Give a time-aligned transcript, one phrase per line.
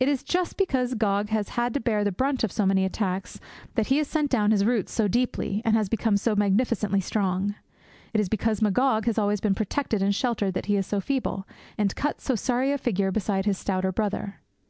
[0.00, 3.38] It is just because Gog has had to bear the brunt of so many attacks
[3.74, 7.54] that he has sent down his roots so deeply and has become so magnificently strong.
[8.14, 11.46] It is because Magog has always been protected and sheltered that he is so feeble,
[11.76, 14.40] and cuts so sorry a figure beside his stouter brother.